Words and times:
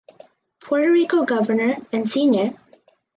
Puerto 0.59 0.89
Rico 0.91 1.25
Governor 1.27 1.77
and 1.93 2.09
Sr. 2.09 2.53